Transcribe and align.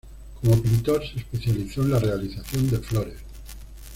Como 0.41 0.59
pintor 0.59 1.03
se 1.07 1.17
especializó 1.19 1.83
en 1.83 1.91
la 1.91 1.99
realización 1.99 2.67
de 2.71 2.79
flores. 2.79 3.19